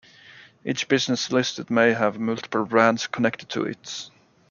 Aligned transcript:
Each 0.65 0.87
business 0.87 1.31
listed 1.31 1.69
may 1.69 1.93
have 1.93 2.17
multiple 2.17 2.65
brands 2.65 3.05
connected 3.05 3.49
to 3.49 3.65
it. 3.65 4.09